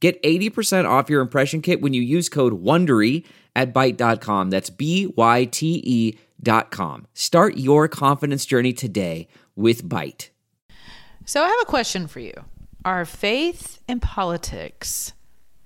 Get 0.00 0.22
80% 0.22 0.88
off 0.88 1.10
your 1.10 1.20
impression 1.20 1.60
kit 1.60 1.80
when 1.80 1.92
you 1.92 2.02
use 2.02 2.28
code 2.28 2.62
WONDERY 2.62 3.24
at 3.56 3.74
Byte.com. 3.74 4.50
That's 4.50 4.70
B-Y-T-E 4.70 6.18
dot 6.40 6.70
com. 6.70 7.06
Start 7.14 7.56
your 7.56 7.88
confidence 7.88 8.46
journey 8.46 8.72
today 8.72 9.26
with 9.56 9.82
Byte. 9.84 10.28
So 11.24 11.42
I 11.42 11.48
have 11.48 11.58
a 11.62 11.66
question 11.66 12.06
for 12.06 12.20
you. 12.20 12.32
Are 12.84 13.04
faith 13.04 13.80
and 13.88 14.00
politics 14.00 15.12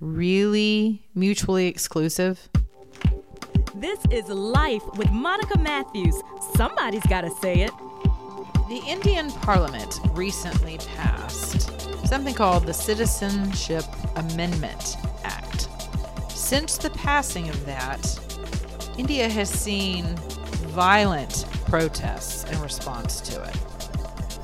really 0.01 1.07
mutually 1.15 1.67
exclusive? 1.67 2.49
This 3.75 3.99
is 4.11 4.29
Life 4.29 4.83
with 4.97 5.11
Monica 5.11 5.59
Matthews. 5.59 6.21
Somebody's 6.55 7.05
got 7.07 7.21
to 7.21 7.31
say 7.31 7.61
it. 7.61 7.71
The 8.69 8.83
Indian 8.89 9.31
Parliament 9.31 10.01
recently 10.15 10.79
passed 10.97 11.62
something 12.13 12.35
called 12.35 12.67
the 12.67 12.75
Citizenship 12.75 13.85
Amendment 14.17 14.99
Act. 15.25 15.67
Since 16.29 16.77
the 16.77 16.91
passing 16.91 17.49
of 17.49 17.65
that, 17.65 18.21
India 18.99 19.27
has 19.31 19.49
seen 19.49 20.05
violent 20.77 21.47
protests 21.65 22.45
in 22.53 22.61
response 22.61 23.23
to 23.23 23.43
it. 23.43 23.57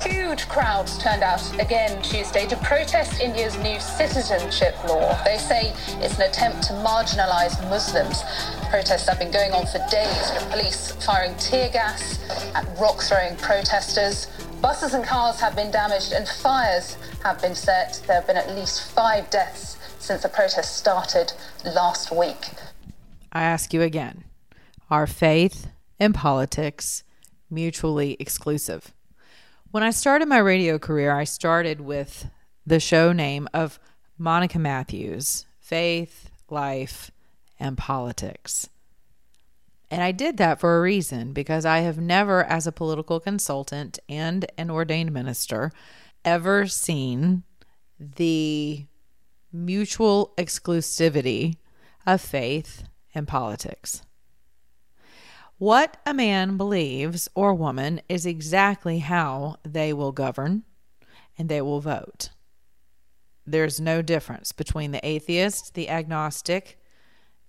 Huge 0.01 0.49
crowds 0.49 0.97
turned 0.97 1.21
out 1.21 1.43
again 1.61 2.01
Tuesday 2.01 2.47
to 2.47 2.55
protest 2.55 3.21
India's 3.21 3.55
new 3.59 3.79
citizenship 3.79 4.73
law. 4.85 5.23
They 5.23 5.37
say 5.37 5.71
it's 6.01 6.15
an 6.17 6.23
attempt 6.23 6.63
to 6.69 6.73
marginalize 6.73 7.61
Muslims. 7.69 8.23
Protests 8.71 9.07
have 9.07 9.19
been 9.19 9.31
going 9.31 9.51
on 9.51 9.67
for 9.67 9.77
days 9.91 10.31
with 10.33 10.49
police 10.49 10.93
firing 11.05 11.35
tear 11.37 11.69
gas 11.69 12.17
at 12.55 12.65
rock 12.79 12.99
throwing 12.99 13.35
protesters. 13.35 14.25
Buses 14.59 14.95
and 14.95 15.05
cars 15.05 15.39
have 15.39 15.55
been 15.55 15.69
damaged 15.69 16.13
and 16.13 16.27
fires 16.27 16.97
have 17.23 17.41
been 17.41 17.55
set. 17.55 18.01
There 18.07 18.15
have 18.15 18.27
been 18.27 18.37
at 18.37 18.55
least 18.55 18.91
five 18.91 19.29
deaths 19.29 19.77
since 19.99 20.23
the 20.23 20.29
protest 20.29 20.77
started 20.77 21.33
last 21.65 22.11
week. 22.11 22.45
I 23.31 23.43
ask 23.43 23.73
you 23.73 23.81
again 23.81 24.23
are 24.89 25.05
faith 25.05 25.67
and 25.99 26.15
politics 26.15 27.03
mutually 27.49 28.15
exclusive? 28.19 28.93
When 29.71 29.83
I 29.83 29.91
started 29.91 30.27
my 30.27 30.39
radio 30.39 30.79
career, 30.79 31.11
I 31.11 31.25
started 31.25 31.81
with 31.81 32.27
the 32.65 32.79
show 32.79 33.11
name 33.11 33.47
of 33.53 33.79
Monica 34.17 34.59
Matthews 34.59 35.45
Faith, 35.59 36.29
Life, 36.49 37.11
and 37.59 37.77
Politics. 37.77 38.69
And 39.91 40.03
I 40.03 40.11
did 40.11 40.37
that 40.37 40.59
for 40.59 40.77
a 40.77 40.81
reason 40.81 41.33
because 41.33 41.65
I 41.65 41.79
have 41.79 41.97
never, 41.97 42.43
as 42.43 42.67
a 42.67 42.71
political 42.71 43.19
consultant 43.19 43.97
and 44.07 44.45
an 44.57 44.69
ordained 44.69 45.11
minister, 45.11 45.71
ever 46.23 46.67
seen 46.67 47.43
the 47.99 48.85
mutual 49.51 50.33
exclusivity 50.37 51.55
of 52.05 52.21
faith 52.21 52.83
and 53.13 53.27
politics. 53.27 54.01
What 55.57 55.97
a 56.05 56.13
man 56.13 56.55
believes 56.55 57.27
or 57.35 57.53
woman 57.53 58.01
is 58.07 58.25
exactly 58.25 58.99
how 58.99 59.57
they 59.63 59.91
will 59.91 60.13
govern 60.13 60.63
and 61.37 61.49
they 61.49 61.61
will 61.61 61.81
vote. 61.81 62.29
There's 63.45 63.79
no 63.79 64.01
difference 64.01 64.51
between 64.51 64.91
the 64.91 65.05
atheist, 65.05 65.73
the 65.73 65.89
agnostic, 65.89 66.79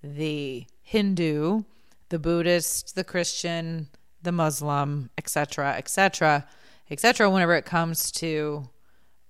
the 0.03 0.67
Hindu, 0.83 1.65
the 2.09 2.19
Buddhist, 2.19 2.95
the 2.97 3.05
Christian, 3.05 3.89
the 4.23 4.33
Muslim, 4.33 5.11
etc., 5.17 5.75
etc., 5.77 6.47
etc., 6.91 7.31
whenever 7.31 7.55
it 7.55 7.65
comes 7.65 8.11
to 8.13 8.69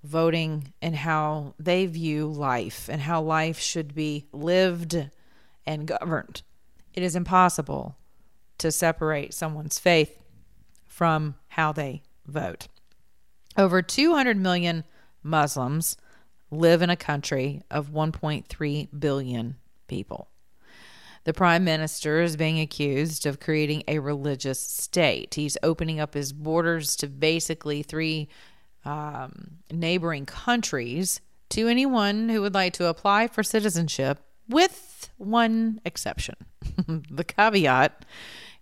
voting 0.03 0.72
and 0.81 0.97
how 0.97 1.54
they 1.59 1.87
view 1.87 2.26
life 2.26 2.88
and 2.88 3.03
how 3.03 3.21
life 3.21 3.59
should 3.59 3.94
be 3.94 4.26
lived 4.32 5.10
and 5.66 5.87
governed. 5.87 6.43
It 6.94 7.03
is 7.03 7.15
impossible 7.15 7.97
to 8.59 8.72
separate 8.72 9.34
someone's 9.34 9.78
faith 9.78 10.22
from 10.87 11.34
how 11.49 11.72
they 11.72 12.03
vote. 12.26 12.69
Over 13.56 13.82
200 13.82 14.37
million 14.37 14.84
Muslims 15.22 15.97
live 16.50 16.82
in 16.82 16.91
a 16.91 16.97
country 16.97 17.62
of 17.70 17.91
1.3 17.91 18.88
billion 18.99 19.56
people. 19.87 20.30
The 21.25 21.34
prime 21.34 21.64
minister 21.64 22.22
is 22.22 22.36
being 22.36 22.60
accused 22.60 23.26
of 23.26 23.41
creating 23.41 23.84
a 23.86 23.98
religious 23.98 24.58
state. 24.58 25.34
He's 25.34 25.58
opening 25.62 26.00
up 26.00 26.14
his 26.14 26.32
borders 26.32 26.97
to 26.97 27.08
basically 27.08 27.82
three 27.82 28.28
um, 28.84 29.58
neighboring 29.70 30.26
countries 30.26 31.20
to 31.50 31.69
anyone 31.69 32.28
who 32.28 32.41
would 32.41 32.54
like 32.54 32.72
to 32.75 32.86
apply 32.86 33.26
for 33.26 33.42
citizenship, 33.42 34.19
with 34.48 35.10
one 35.19 35.81
exception. 35.84 36.36
the 37.10 37.25
caveat 37.25 38.04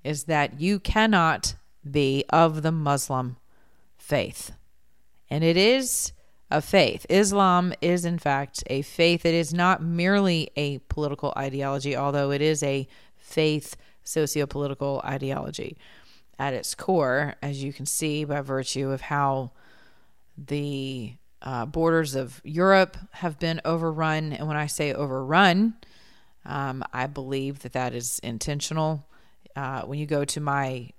is 0.02 0.24
that 0.24 0.60
you 0.60 0.80
cannot 0.80 1.54
be 1.88 2.24
of 2.30 2.62
the 2.62 2.72
Muslim 2.72 3.36
faith. 3.96 4.52
And 5.30 5.44
it 5.44 5.56
is 5.56 6.12
a 6.50 6.62
faith. 6.62 7.04
Islam 7.08 7.74
is, 7.80 8.04
in 8.04 8.18
fact, 8.18 8.64
a 8.68 8.82
faith. 8.82 9.26
It 9.26 9.34
is 9.34 9.52
not 9.52 9.82
merely 9.82 10.50
a 10.56 10.78
political 10.88 11.32
ideology, 11.36 11.96
although 11.96 12.30
it 12.30 12.40
is 12.40 12.62
a 12.62 12.88
faith 13.16 13.76
socio-political 14.04 15.02
ideology 15.04 15.76
at 16.38 16.54
its 16.54 16.74
core, 16.74 17.34
as 17.42 17.62
you 17.62 17.72
can 17.72 17.84
see 17.84 18.24
by 18.24 18.40
virtue 18.40 18.90
of 18.90 19.02
how 19.02 19.50
the 20.36 21.12
uh, 21.42 21.66
borders 21.66 22.14
of 22.14 22.40
Europe 22.44 22.96
have 23.12 23.38
been 23.38 23.60
overrun. 23.64 24.32
And 24.32 24.48
when 24.48 24.56
I 24.56 24.66
say 24.66 24.94
overrun, 24.94 25.74
um, 26.44 26.82
I 26.92 27.06
believe 27.06 27.60
that 27.60 27.72
that 27.72 27.94
is 27.94 28.20
intentional. 28.20 29.06
Uh, 29.54 29.82
when 29.82 29.98
you 29.98 30.06
go 30.06 30.24
to 30.24 30.40
my 30.40 30.90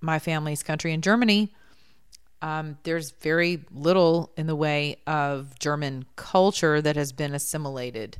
my 0.00 0.20
family's 0.20 0.62
country 0.62 0.92
in 0.92 1.02
Germany, 1.02 1.52
um, 2.40 2.78
there's 2.84 3.10
very 3.20 3.64
little 3.70 4.32
in 4.36 4.46
the 4.46 4.56
way 4.56 4.96
of 5.06 5.58
German 5.58 6.04
culture 6.16 6.80
that 6.80 6.96
has 6.96 7.12
been 7.12 7.34
assimilated 7.34 8.18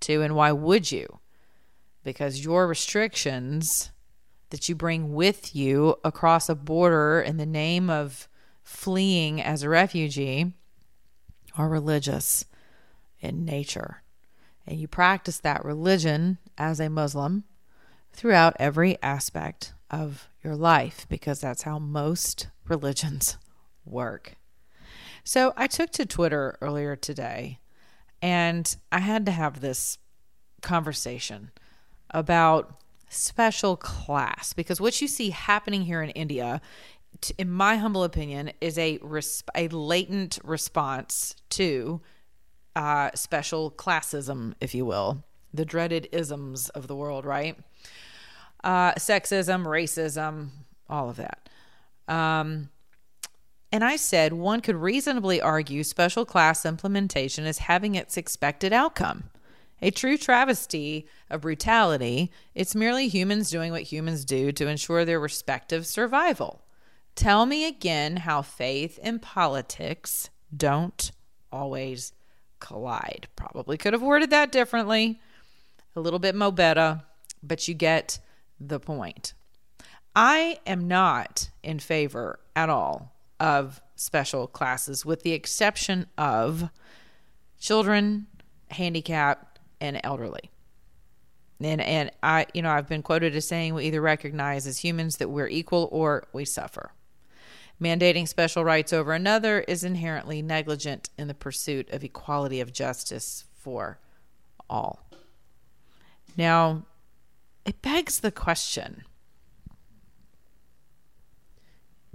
to. 0.00 0.22
And 0.22 0.34
why 0.34 0.52
would 0.52 0.90
you? 0.90 1.20
Because 2.02 2.44
your 2.44 2.66
restrictions 2.66 3.90
that 4.50 4.68
you 4.68 4.74
bring 4.74 5.14
with 5.14 5.54
you 5.54 5.96
across 6.02 6.48
a 6.48 6.54
border 6.54 7.20
in 7.20 7.36
the 7.36 7.46
name 7.46 7.88
of 7.88 8.28
fleeing 8.64 9.40
as 9.40 9.62
a 9.62 9.68
refugee 9.68 10.52
are 11.56 11.68
religious 11.68 12.44
in 13.20 13.44
nature. 13.44 14.02
And 14.66 14.78
you 14.78 14.88
practice 14.88 15.38
that 15.38 15.64
religion 15.64 16.38
as 16.58 16.80
a 16.80 16.90
Muslim 16.90 17.44
throughout 18.12 18.56
every 18.58 19.00
aspect 19.02 19.72
of 19.90 20.28
your 20.42 20.56
life 20.56 21.06
because 21.08 21.40
that's 21.40 21.62
how 21.62 21.78
most 21.78 22.48
religions 22.68 23.36
work. 23.84 24.34
So 25.24 25.52
I 25.56 25.66
took 25.66 25.90
to 25.92 26.06
Twitter 26.06 26.56
earlier 26.60 26.96
today 26.96 27.58
and 28.22 28.74
I 28.90 29.00
had 29.00 29.26
to 29.26 29.32
have 29.32 29.60
this 29.60 29.98
conversation 30.62 31.50
about 32.10 32.80
special 33.08 33.76
class 33.76 34.52
because 34.52 34.80
what 34.80 35.00
you 35.00 35.08
see 35.08 35.30
happening 35.30 35.82
here 35.82 36.02
in 36.02 36.10
India 36.10 36.60
in 37.38 37.50
my 37.50 37.76
humble 37.76 38.04
opinion 38.04 38.52
is 38.60 38.78
a 38.78 38.98
resp- 38.98 39.48
a 39.54 39.68
latent 39.68 40.38
response 40.44 41.34
to 41.50 42.00
uh, 42.76 43.10
special 43.14 43.70
classism 43.70 44.54
if 44.60 44.74
you 44.74 44.86
will 44.86 45.24
the 45.52 45.64
dreaded 45.64 46.08
isms 46.12 46.68
of 46.70 46.86
the 46.86 46.94
world 46.94 47.24
right 47.24 47.58
uh, 48.62 48.92
sexism 48.92 49.64
racism 49.64 50.50
all 50.88 51.10
of 51.10 51.16
that 51.16 51.48
um, 52.06 52.68
and 53.72 53.84
I 53.84 53.96
said 53.96 54.32
one 54.32 54.60
could 54.60 54.76
reasonably 54.76 55.40
argue 55.40 55.84
special 55.84 56.24
class 56.24 56.66
implementation 56.66 57.46
is 57.46 57.58
having 57.58 57.94
its 57.94 58.16
expected 58.16 58.72
outcome. 58.72 59.24
A 59.82 59.90
true 59.90 60.18
travesty 60.18 61.06
of 61.30 61.42
brutality, 61.42 62.30
it's 62.54 62.74
merely 62.74 63.08
humans 63.08 63.48
doing 63.48 63.72
what 63.72 63.82
humans 63.82 64.24
do 64.24 64.52
to 64.52 64.66
ensure 64.66 65.04
their 65.04 65.20
respective 65.20 65.86
survival. 65.86 66.62
Tell 67.14 67.46
me 67.46 67.66
again 67.66 68.18
how 68.18 68.42
faith 68.42 68.98
and 69.02 69.22
politics 69.22 70.30
don't 70.54 71.12
always 71.50 72.12
collide. 72.58 73.28
Probably 73.36 73.78
could 73.78 73.92
have 73.92 74.02
worded 74.02 74.30
that 74.30 74.52
differently, 74.52 75.20
a 75.96 76.00
little 76.00 76.18
bit 76.18 76.34
mo 76.34 76.50
better, 76.50 77.02
but 77.42 77.66
you 77.66 77.74
get 77.74 78.18
the 78.60 78.80
point. 78.80 79.32
I 80.14 80.58
am 80.66 80.88
not 80.88 81.50
in 81.62 81.78
favor 81.78 82.38
at 82.54 82.68
all 82.68 83.14
of 83.40 83.80
special 83.96 84.46
classes, 84.46 85.04
with 85.04 85.22
the 85.22 85.32
exception 85.32 86.06
of 86.16 86.70
children, 87.58 88.26
handicapped, 88.70 89.58
and 89.80 90.00
elderly. 90.04 90.50
And 91.60 91.80
and 91.80 92.10
I, 92.22 92.46
you 92.54 92.62
know, 92.62 92.70
I've 92.70 92.88
been 92.88 93.02
quoted 93.02 93.34
as 93.34 93.46
saying 93.46 93.74
we 93.74 93.86
either 93.86 94.00
recognize 94.00 94.66
as 94.66 94.78
humans 94.78 95.16
that 95.16 95.28
we're 95.28 95.48
equal 95.48 95.88
or 95.90 96.24
we 96.32 96.44
suffer. 96.44 96.92
Mandating 97.80 98.28
special 98.28 98.62
rights 98.62 98.92
over 98.92 99.12
another 99.12 99.60
is 99.60 99.84
inherently 99.84 100.42
negligent 100.42 101.08
in 101.18 101.28
the 101.28 101.34
pursuit 101.34 101.88
of 101.90 102.04
equality 102.04 102.60
of 102.60 102.72
justice 102.72 103.44
for 103.54 103.98
all. 104.68 105.08
Now, 106.36 106.84
it 107.64 107.80
begs 107.82 108.20
the 108.20 108.30
question 108.30 109.04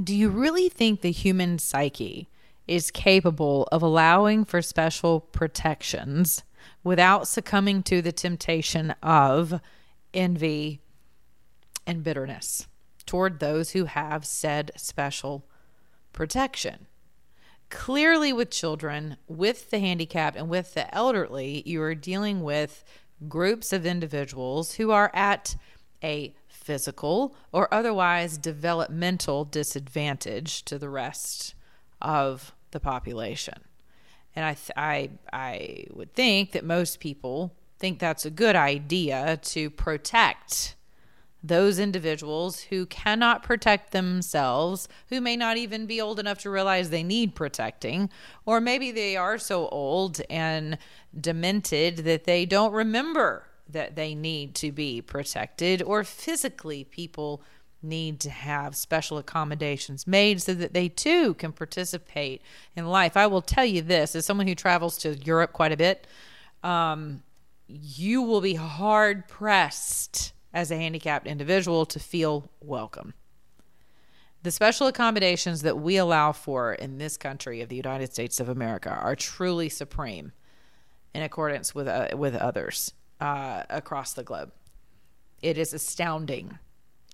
Do 0.03 0.15
you 0.15 0.29
really 0.29 0.69
think 0.69 1.01
the 1.01 1.11
human 1.11 1.57
psyche 1.59 2.29
is 2.67 2.91
capable 2.91 3.67
of 3.71 3.81
allowing 3.81 4.45
for 4.45 4.61
special 4.61 5.19
protections 5.19 6.43
without 6.83 7.27
succumbing 7.27 7.83
to 7.83 8.01
the 8.01 8.11
temptation 8.11 8.91
of 9.03 9.61
envy 10.13 10.81
and 11.85 12.03
bitterness 12.03 12.67
toward 13.05 13.39
those 13.39 13.71
who 13.71 13.85
have 13.85 14.25
said 14.25 14.71
special 14.75 15.45
protection. 16.13 16.87
Clearly, 17.69 18.31
with 18.31 18.51
children, 18.51 19.17
with 19.27 19.69
the 19.69 19.79
handicapped, 19.79 20.37
and 20.37 20.49
with 20.49 20.73
the 20.73 20.93
elderly, 20.93 21.61
you 21.65 21.81
are 21.81 21.95
dealing 21.95 22.41
with 22.41 22.83
groups 23.27 23.73
of 23.73 23.85
individuals 23.85 24.75
who 24.75 24.91
are 24.91 25.11
at 25.13 25.55
a 26.03 26.33
physical 26.65 27.35
or 27.51 27.71
otherwise 27.71 28.37
developmental 28.37 29.45
disadvantage 29.45 30.65
to 30.65 30.79
the 30.79 30.89
rest 30.89 31.53
of 32.01 32.53
the 32.71 32.79
population. 32.79 33.61
And 34.35 34.43
I, 34.43 34.53
th- 34.55 34.71
I, 34.75 35.09
I 35.31 35.85
would 35.91 36.13
think 36.13 36.51
that 36.51 36.65
most 36.65 36.99
people 36.99 37.53
think 37.79 37.99
that's 37.99 38.25
a 38.25 38.31
good 38.31 38.55
idea 38.55 39.37
to 39.43 39.69
protect 39.69 40.75
those 41.43 41.77
individuals 41.77 42.61
who 42.61 42.87
cannot 42.87 43.43
protect 43.43 43.91
themselves, 43.91 44.87
who 45.09 45.21
may 45.21 45.37
not 45.37 45.57
even 45.57 45.85
be 45.85 46.01
old 46.01 46.19
enough 46.19 46.39
to 46.39 46.49
realize 46.49 46.89
they 46.89 47.03
need 47.03 47.35
protecting, 47.35 48.09
or 48.45 48.59
maybe 48.59 48.91
they 48.91 49.15
are 49.15 49.37
so 49.37 49.67
old 49.67 50.19
and 50.29 50.79
demented 51.19 51.97
that 51.97 52.23
they 52.23 52.45
don't 52.45 52.73
remember 52.73 53.45
that 53.69 53.95
they 53.95 54.13
need 54.13 54.55
to 54.55 54.71
be 54.71 55.01
protected, 55.01 55.81
or 55.81 56.03
physically, 56.03 56.83
people 56.83 57.41
need 57.81 58.19
to 58.19 58.29
have 58.29 58.75
special 58.75 59.17
accommodations 59.17 60.07
made 60.07 60.41
so 60.41 60.53
that 60.53 60.73
they 60.73 60.89
too 60.89 61.33
can 61.35 61.51
participate 61.51 62.41
in 62.75 62.85
life. 62.85 63.15
I 63.15 63.27
will 63.27 63.41
tell 63.41 63.65
you 63.65 63.81
this 63.81 64.15
as 64.15 64.25
someone 64.25 64.47
who 64.47 64.55
travels 64.55 64.97
to 64.99 65.15
Europe 65.15 65.53
quite 65.53 65.71
a 65.71 65.77
bit, 65.77 66.07
um, 66.63 67.23
you 67.67 68.21
will 68.21 68.41
be 68.41 68.55
hard 68.55 69.27
pressed 69.27 70.33
as 70.53 70.71
a 70.71 70.77
handicapped 70.77 71.27
individual 71.27 71.85
to 71.85 71.99
feel 71.99 72.49
welcome. 72.61 73.13
The 74.43 74.51
special 74.51 74.87
accommodations 74.87 75.63
that 75.63 75.79
we 75.79 75.97
allow 75.97 76.31
for 76.31 76.73
in 76.73 76.97
this 76.97 77.17
country 77.17 77.61
of 77.61 77.69
the 77.69 77.75
United 77.75 78.13
States 78.13 78.39
of 78.39 78.47
America 78.47 78.91
are 78.91 79.15
truly 79.15 79.69
supreme 79.69 80.33
in 81.15 81.23
accordance 81.23 81.73
with 81.73 81.87
uh, 81.87 82.09
with 82.15 82.35
others 82.35 82.93
uh, 83.19 83.63
across 83.69 84.13
the 84.13 84.23
globe. 84.23 84.51
It 85.41 85.57
is 85.57 85.73
astounding. 85.73 86.59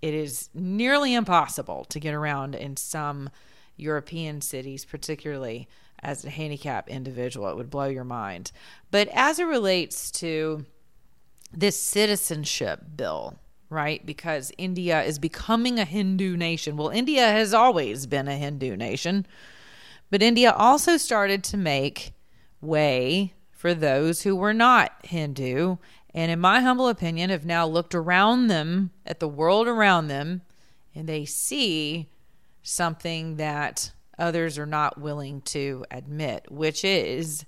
It 0.02 0.14
is 0.14 0.50
nearly 0.54 1.14
impossible 1.14 1.86
to 1.86 2.00
get 2.00 2.14
around 2.14 2.56
in 2.56 2.78
some 2.78 3.30
European 3.78 4.42
cities, 4.42 4.86
particularly 4.86 5.68
as 6.02 6.26
a 6.26 6.30
handicapped 6.30 6.90
individual. 6.90 7.50
It 7.50 7.58
would 7.58 7.70
blow 7.70 7.86
your 7.86 8.04
mind. 8.04 8.52
But 8.90 9.08
as 9.14 9.40
it 9.40 9.46
relates 9.46 10.12
to 10.12 10.66
this 11.54 11.80
citizenship 11.80 12.82
bill, 12.96 13.40
right? 13.70 14.06
Because 14.06 14.52
India 14.58 15.02
is 15.04 15.20
becoming 15.20 15.80
a 15.80 15.86
Hindu 15.86 16.36
nation. 16.36 16.78
Well, 16.78 16.90
India 16.90 17.28
has 17.28 17.54
always 17.54 18.06
been 18.06 18.28
a 18.28 18.38
Hindu 18.38 18.76
nation, 18.76 19.26
but 20.10 20.22
India 20.22 20.52
also 20.52 20.98
started 20.98 21.44
to 21.46 21.58
make 21.58 22.14
way 22.60 23.34
for 23.62 23.76
those 23.76 24.24
who 24.24 24.36
were 24.36 24.56
not 24.56 24.92
Hindu. 25.04 25.78
And 26.16 26.32
in 26.32 26.40
my 26.40 26.62
humble 26.62 26.88
opinion, 26.88 27.30
have 27.30 27.46
now 27.46 27.68
looked 27.68 27.94
around 27.94 28.48
them 28.48 28.90
at 29.06 29.20
the 29.20 29.28
world 29.28 29.68
around 29.68 30.08
them 30.08 30.42
and 30.96 31.08
they 31.08 31.26
see 31.26 32.10
something 32.64 33.36
that 33.36 33.92
others 34.18 34.58
are 34.58 34.66
not 34.66 35.00
willing 35.00 35.42
to 35.42 35.86
admit, 35.92 36.52
which 36.52 36.84
is 36.84 37.46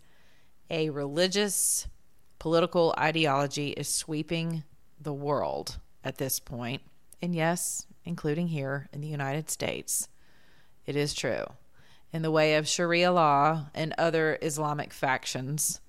a 0.69 0.91
religious 0.91 1.87
political 2.37 2.93
ideology 2.99 3.69
is 3.69 3.87
sweeping 3.87 4.63
the 5.01 5.13
world 5.13 5.79
at 6.03 6.19
this 6.19 6.39
point. 6.39 6.83
And 7.23 7.33
yes, 7.33 7.87
including 8.05 8.49
here 8.49 8.87
in 8.93 9.01
the 9.01 9.07
United 9.07 9.49
States, 9.49 10.09
it 10.85 10.95
is 10.95 11.15
true. 11.15 11.45
In 12.11 12.21
the 12.21 12.29
way 12.29 12.53
of 12.53 12.67
Sharia 12.67 13.11
law 13.11 13.65
and 13.73 13.95
other 13.97 14.37
Islamic 14.43 14.93
factions 14.93 15.79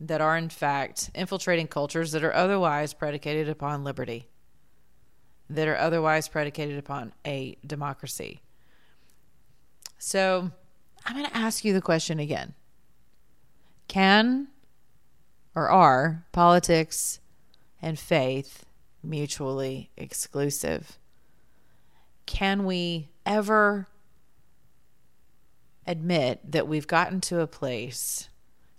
that 0.00 0.20
are, 0.20 0.36
in 0.36 0.48
fact, 0.48 1.10
infiltrating 1.14 1.66
cultures 1.66 2.12
that 2.12 2.22
are 2.24 2.34
otherwise 2.34 2.92
predicated 2.92 3.48
upon 3.48 3.84
liberty, 3.84 4.28
that 5.48 5.68
are 5.68 5.76
otherwise 5.76 6.28
predicated 6.28 6.78
upon 6.78 7.12
a 7.26 7.56
democracy. 7.66 8.40
So 9.98 10.50
I'm 11.04 11.16
going 11.16 11.28
to 11.28 11.36
ask 11.36 11.64
you 11.64 11.72
the 11.72 11.80
question 11.80 12.18
again 12.18 12.54
Can 13.88 14.48
or 15.54 15.68
are 15.70 16.26
politics 16.32 17.20
and 17.80 17.98
faith 17.98 18.64
mutually 19.02 19.90
exclusive? 19.96 20.98
Can 22.26 22.64
we 22.64 23.08
ever 23.24 23.86
admit 25.86 26.40
that 26.50 26.66
we've 26.66 26.86
gotten 26.86 27.20
to 27.22 27.40
a 27.40 27.46
place 27.46 28.28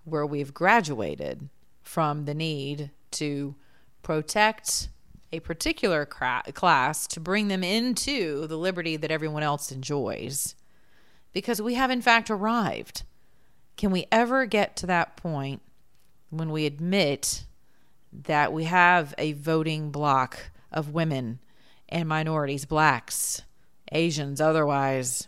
where 0.08 0.26
we've 0.26 0.54
graduated 0.54 1.50
from 1.84 2.26
the 2.26 2.34
need 2.34 2.92
to 3.12 3.56
protect 4.04 4.90
a 5.34 5.40
particular 5.42 6.06
cra- 6.06 6.44
class 6.54 7.06
to 7.08 7.20
bring 7.20 7.50
them 7.50 7.64
into 7.64 8.48
the 8.48 8.58
liberty 8.58 8.96
that 8.96 9.12
everyone 9.12 9.44
else 9.44 9.72
enjoys? 9.72 10.56
Because 11.34 11.62
we 11.62 11.74
have, 11.74 11.92
in 11.92 12.02
fact, 12.02 12.30
arrived. 12.30 13.04
Can 13.76 13.92
we 13.92 14.08
ever 14.12 14.46
get 14.46 14.78
to 14.78 14.86
that 14.88 15.18
point 15.18 15.62
when 16.30 16.52
we 16.52 16.66
admit 16.66 17.44
that 18.12 18.54
we 18.54 18.64
have 18.64 19.14
a 19.18 19.34
voting 19.34 19.92
bloc 19.92 20.52
of 20.72 20.94
women 20.94 21.40
and 21.90 22.08
minorities, 22.08 22.66
blacks, 22.66 23.44
Asians, 23.92 24.42
otherwise, 24.42 25.28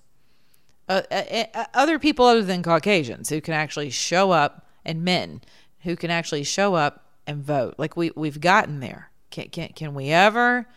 uh, 0.88 1.03
uh, 1.12 1.43
uh, 1.53 1.65
other 1.74 2.00
people 2.00 2.25
other 2.25 2.43
than 2.43 2.63
Caucasians 2.63 3.29
who 3.29 3.41
can 3.41 3.53
actually 3.53 3.89
show 3.89 4.31
up, 4.31 4.65
and 4.89 5.03
men 5.03 5.39
who 5.81 5.96
can 5.96 6.10
actually 6.10 6.43
show 6.43 6.74
up 6.74 7.05
and 7.27 7.43
vote. 7.43 7.75
Like 7.77 7.96
we 7.96 8.12
we've 8.15 8.41
gotten 8.41 8.79
there. 8.79 9.12
Can 9.29 9.50
can 9.50 9.69
can 9.69 9.93
we 9.93 10.10
ever 10.10 10.67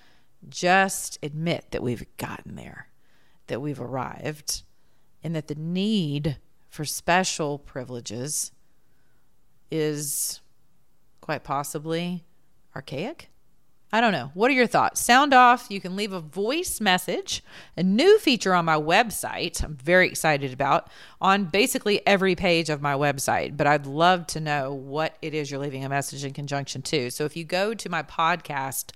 just 0.49 1.19
admit 1.23 1.67
that 1.71 1.83
we've 1.83 2.05
gotten 2.19 2.55
there, 2.57 2.89
that 3.47 3.61
we've 3.61 3.81
arrived, 3.81 4.63
and 5.25 5.35
that 5.35 5.49
the 5.49 5.55
need 5.55 6.37
for 6.69 6.85
special 6.85 7.59
privileges 7.59 8.53
is 9.71 10.41
quite 11.23 11.43
possibly 11.43 12.25
archaic. 12.77 13.31
I 13.95 14.01
don't 14.01 14.13
know. 14.13 14.31
What 14.33 14.51
are 14.51 14.55
your 14.55 14.67
thoughts? 14.67 15.03
Sound 15.03 15.35
off. 15.35 15.67
You 15.69 15.79
can 15.79 15.97
leave 15.97 16.15
a 16.15 16.21
voice 16.21 16.81
message, 16.81 17.45
a 17.77 17.83
new 17.83 18.19
feature 18.19 18.55
on 18.55 18.65
my 18.65 18.77
website. 18.77 19.63
I'm 19.63 19.77
very 19.77 20.09
excited 20.09 20.51
about 20.51 20.89
on 21.21 21.45
basically 21.45 22.05
every 22.07 22.35
page 22.35 22.71
of 22.71 22.81
my 22.81 22.95
website. 22.95 23.55
But 23.55 23.67
I'd 23.67 23.85
love 23.85 24.27
to 24.29 24.41
know 24.41 24.73
what 24.73 25.19
it 25.21 25.35
is 25.35 25.51
you're 25.51 25.61
leaving 25.61 25.85
a 25.85 25.91
message 25.91 26.25
in 26.25 26.33
conjunction 26.33 26.81
to. 26.83 27.11
So 27.11 27.27
if 27.27 27.37
you 27.37 27.45
go 27.45 27.75
to 27.75 27.89
my 27.91 28.03
podcast 28.03 28.93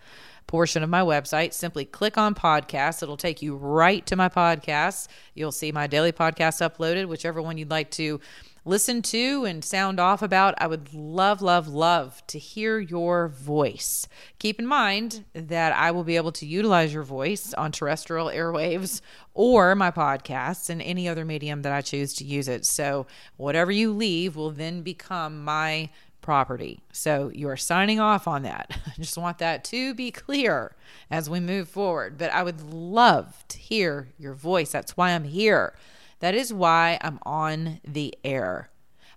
portion 0.46 0.82
of 0.82 0.90
my 0.90 1.00
website, 1.00 1.52
simply 1.52 1.84
click 1.84 2.16
on 2.16 2.34
podcasts. 2.34 3.02
It'll 3.02 3.16
take 3.16 3.42
you 3.42 3.56
right 3.56 4.04
to 4.06 4.16
my 4.16 4.28
podcasts. 4.28 5.08
You'll 5.34 5.52
see 5.52 5.72
my 5.72 5.86
daily 5.86 6.12
podcast 6.12 6.60
uploaded, 6.60 7.08
whichever 7.08 7.42
one 7.42 7.58
you'd 7.58 7.70
like 7.70 7.90
to 7.92 8.20
listen 8.66 9.00
to 9.00 9.44
and 9.44 9.64
sound 9.64 10.00
off 10.00 10.20
about. 10.20 10.54
I 10.58 10.66
would 10.66 10.92
love, 10.92 11.40
love, 11.40 11.68
love 11.68 12.26
to 12.26 12.38
hear 12.38 12.78
your 12.78 13.28
voice. 13.28 14.08
Keep 14.38 14.58
in 14.58 14.66
mind 14.66 15.24
that 15.32 15.72
I 15.72 15.92
will 15.92 16.04
be 16.04 16.16
able 16.16 16.32
to 16.32 16.46
utilize 16.46 16.92
your 16.92 17.04
voice 17.04 17.54
on 17.54 17.70
terrestrial 17.70 18.26
airwaves 18.26 19.00
or 19.34 19.74
my 19.76 19.90
podcasts 19.90 20.68
and 20.68 20.82
any 20.82 21.08
other 21.08 21.24
medium 21.24 21.62
that 21.62 21.72
I 21.72 21.80
choose 21.80 22.12
to 22.14 22.24
use 22.24 22.48
it. 22.48 22.66
So, 22.66 23.06
whatever 23.36 23.70
you 23.70 23.92
leave 23.92 24.34
will 24.34 24.50
then 24.50 24.82
become 24.82 25.44
my 25.44 25.90
property. 26.26 26.80
So 26.90 27.30
you 27.32 27.48
are 27.48 27.56
signing 27.56 28.00
off 28.00 28.26
on 28.26 28.42
that. 28.42 28.76
I 28.86 28.90
just 28.96 29.16
want 29.16 29.38
that 29.38 29.62
to 29.66 29.94
be 29.94 30.10
clear 30.10 30.74
as 31.08 31.30
we 31.30 31.38
move 31.38 31.68
forward. 31.68 32.18
But 32.18 32.32
I 32.32 32.42
would 32.42 32.60
love 32.60 33.44
to 33.46 33.58
hear 33.58 34.08
your 34.18 34.34
voice. 34.34 34.72
That's 34.72 34.96
why 34.96 35.12
I'm 35.12 35.22
here. 35.22 35.76
That 36.18 36.34
is 36.34 36.52
why 36.52 36.98
I'm 37.00 37.20
on 37.24 37.80
the 37.86 38.12
air. 38.24 38.70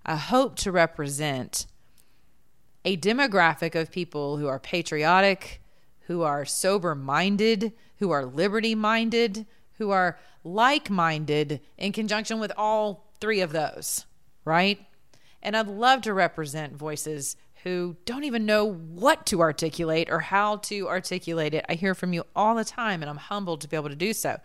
I 0.06 0.14
hope 0.14 0.54
to 0.60 0.70
represent 0.70 1.66
a 2.84 2.96
demographic 2.96 3.74
of 3.74 3.90
people 3.90 4.36
who 4.36 4.46
are 4.46 4.60
patriotic, 4.60 5.60
who 6.02 6.22
are 6.22 6.44
sober 6.44 6.94
minded, 6.94 7.72
who 7.98 8.12
are 8.12 8.24
liberty 8.24 8.76
minded, 8.76 9.46
who 9.78 9.90
are 9.90 10.16
like 10.44 10.88
minded 10.88 11.60
in 11.76 11.90
conjunction 11.90 12.38
with 12.38 12.52
all 12.56 13.10
three 13.20 13.40
of 13.40 13.50
those, 13.50 14.06
right? 14.44 14.86
And 15.42 15.56
I'd 15.56 15.68
love 15.68 16.02
to 16.02 16.12
represent 16.12 16.76
voices 16.76 17.36
who 17.62 17.96
don't 18.04 18.24
even 18.24 18.46
know 18.46 18.64
what 18.64 19.26
to 19.26 19.40
articulate 19.40 20.08
or 20.10 20.20
how 20.20 20.56
to 20.56 20.88
articulate 20.88 21.54
it. 21.54 21.64
I 21.68 21.74
hear 21.74 21.94
from 21.94 22.12
you 22.12 22.24
all 22.34 22.54
the 22.54 22.64
time, 22.64 23.02
and 23.02 23.10
I'm 23.10 23.16
humbled 23.16 23.60
to 23.62 23.68
be 23.68 23.76
able 23.76 23.90
to 23.90 23.94
do 23.94 24.12
so. 24.12 24.38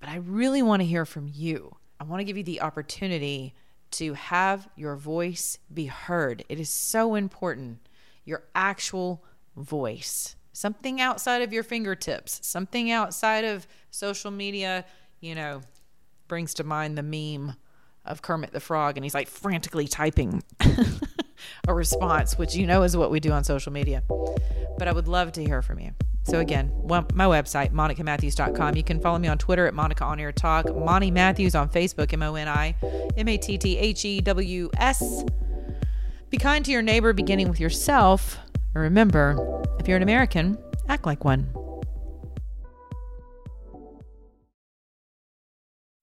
But 0.00 0.08
I 0.08 0.16
really 0.16 0.62
want 0.62 0.80
to 0.80 0.86
hear 0.86 1.04
from 1.04 1.30
you. 1.32 1.76
I 2.00 2.04
want 2.04 2.20
to 2.20 2.24
give 2.24 2.36
you 2.36 2.44
the 2.44 2.60
opportunity 2.62 3.54
to 3.92 4.14
have 4.14 4.68
your 4.76 4.96
voice 4.96 5.58
be 5.72 5.86
heard. 5.86 6.44
It 6.48 6.60
is 6.60 6.68
so 6.68 7.14
important. 7.14 7.88
Your 8.24 8.44
actual 8.54 9.24
voice, 9.56 10.36
something 10.52 11.00
outside 11.00 11.42
of 11.42 11.52
your 11.52 11.62
fingertips, 11.62 12.40
something 12.42 12.90
outside 12.90 13.44
of 13.44 13.66
social 13.90 14.30
media, 14.30 14.84
you 15.20 15.34
know, 15.34 15.62
brings 16.28 16.54
to 16.54 16.64
mind 16.64 16.98
the 16.98 17.02
meme 17.02 17.56
of 18.06 18.22
Kermit 18.22 18.52
the 18.52 18.60
Frog, 18.60 18.96
and 18.96 19.04
he's 19.04 19.14
like 19.14 19.28
frantically 19.28 19.86
typing 19.86 20.42
a 21.68 21.74
response, 21.74 22.38
which 22.38 22.54
you 22.54 22.66
know 22.66 22.82
is 22.82 22.96
what 22.96 23.10
we 23.10 23.20
do 23.20 23.32
on 23.32 23.44
social 23.44 23.72
media. 23.72 24.02
But 24.78 24.88
I 24.88 24.92
would 24.92 25.08
love 25.08 25.32
to 25.32 25.42
hear 25.42 25.62
from 25.62 25.80
you. 25.80 25.92
So 26.24 26.40
again, 26.40 26.70
well, 26.74 27.06
my 27.14 27.26
website, 27.26 27.72
monicamatthews.com. 27.72 28.74
You 28.74 28.82
can 28.82 29.00
follow 29.00 29.18
me 29.18 29.28
on 29.28 29.38
Twitter 29.38 29.66
at 29.66 29.74
Monica 29.74 30.04
On 30.04 30.18
Air 30.18 30.32
Talk, 30.32 30.66
Moni 30.74 31.10
Matthews 31.10 31.54
on 31.54 31.68
Facebook, 31.68 32.12
M 32.12 32.22
O 32.22 32.34
N 32.34 32.48
I 32.48 32.74
M 33.16 33.28
A 33.28 33.36
T 33.38 33.56
T 33.56 33.78
H 33.78 34.04
E 34.04 34.20
W 34.20 34.70
S. 34.76 35.24
Be 36.30 36.36
kind 36.36 36.64
to 36.64 36.72
your 36.72 36.82
neighbor, 36.82 37.12
beginning 37.12 37.48
with 37.48 37.60
yourself. 37.60 38.38
And 38.74 38.82
remember, 38.82 39.62
if 39.78 39.86
you're 39.86 39.96
an 39.96 40.02
American, 40.02 40.58
act 40.88 41.06
like 41.06 41.24
one. 41.24 41.48